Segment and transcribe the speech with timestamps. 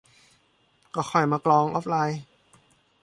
[0.93, 2.21] ก็ค่อยมากรองออฟไลน์